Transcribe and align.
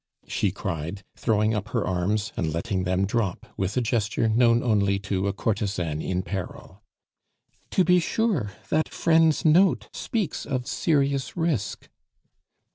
she 0.27 0.49
cried, 0.51 1.03
throwing 1.15 1.53
up 1.53 1.67
her 1.67 1.85
arms, 1.85 2.33
and 2.35 2.51
letting 2.51 2.85
them 2.85 3.05
drop 3.05 3.45
with 3.55 3.77
a 3.77 3.81
gesture 3.81 4.27
known 4.27 4.63
only 4.63 4.97
to 4.97 5.27
a 5.27 5.31
courtesan 5.31 6.01
in 6.01 6.23
peril. 6.23 6.81
"To 7.69 7.83
be 7.83 7.99
sure; 7.99 8.49
that 8.71 8.89
friend's 8.89 9.45
note 9.45 9.89
speaks 9.93 10.43
of 10.43 10.65
serious 10.65 11.37
risk." 11.37 11.87